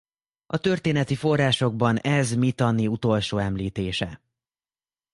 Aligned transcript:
A 0.45 0.57
történeti 0.57 1.15
forrásokban 1.15 1.97
ez 1.97 2.33
Mitanni 2.33 2.87
utolsó 2.87 3.37
említése. 3.37 4.21